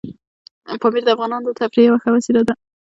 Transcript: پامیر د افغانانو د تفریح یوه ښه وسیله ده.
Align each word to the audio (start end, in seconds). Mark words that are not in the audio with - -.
پامیر 0.81 1.03
د 1.05 1.09
افغانانو 1.15 1.45
د 1.49 1.57
تفریح 1.61 1.85
یوه 1.87 1.99
ښه 2.03 2.09
وسیله 2.15 2.41
ده. 2.47 2.53